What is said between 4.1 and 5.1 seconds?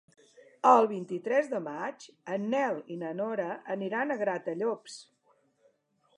a Gratallops.